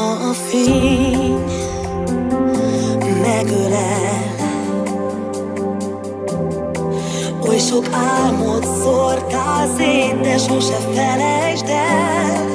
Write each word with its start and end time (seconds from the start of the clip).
ha 0.00 0.28
a 0.28 0.32
fény 0.32 1.44
megölel. 3.22 4.34
Oly 7.48 7.58
sok 7.58 7.86
álmot 7.92 8.64
szórtál 8.82 9.68
szét, 9.76 10.20
de 10.20 10.38
sose 10.38 10.78
felejtsd 10.94 11.68
el. 11.68 12.48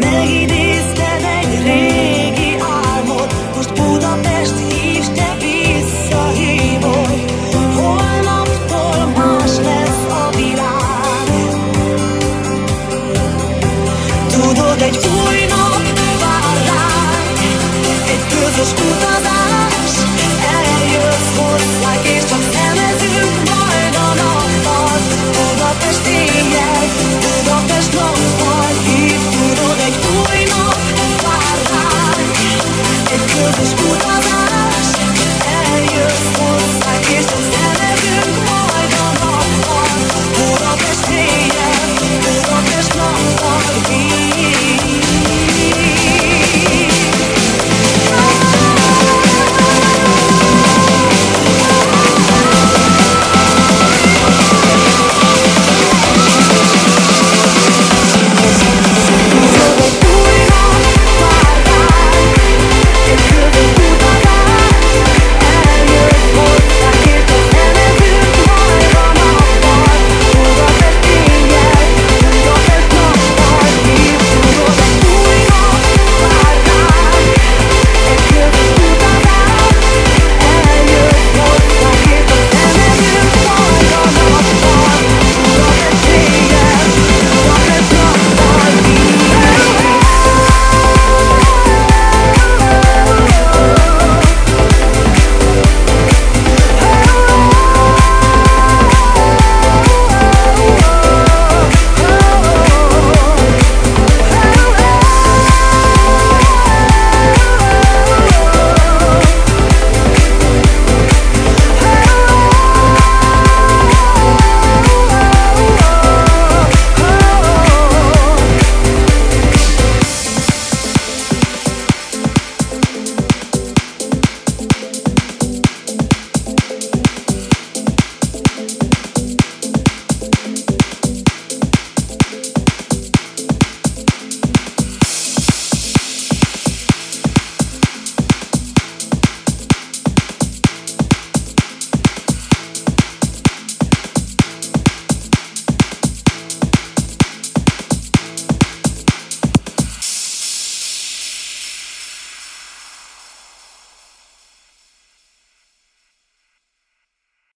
Megidéz 0.00 0.57